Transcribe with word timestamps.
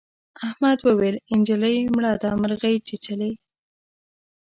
احمد 0.47 0.77
وويل: 0.87 1.15
نجلۍ 1.39 1.77
مړه 1.95 2.13
ده 2.21 2.29
مرغۍ 2.41 2.75
چیچلې. 2.87 3.31